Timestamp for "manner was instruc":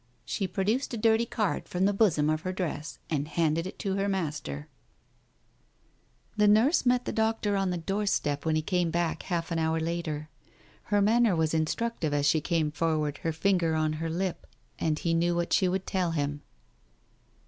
11.03-11.99